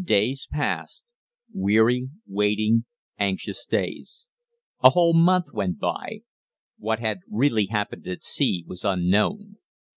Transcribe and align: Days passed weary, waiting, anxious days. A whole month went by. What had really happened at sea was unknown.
Days 0.00 0.46
passed 0.52 1.04
weary, 1.52 2.10
waiting, 2.24 2.84
anxious 3.18 3.66
days. 3.66 4.28
A 4.84 4.90
whole 4.90 5.14
month 5.14 5.46
went 5.52 5.80
by. 5.80 6.20
What 6.78 7.00
had 7.00 7.22
really 7.28 7.66
happened 7.66 8.06
at 8.06 8.22
sea 8.22 8.62
was 8.68 8.84
unknown. 8.84 9.56